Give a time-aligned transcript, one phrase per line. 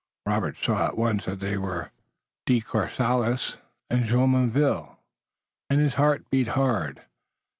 [0.25, 1.91] Robert saw at once that they were
[2.47, 3.57] De Courcelles
[3.87, 4.97] and Jumonville,
[5.69, 7.03] and his heart beat hard.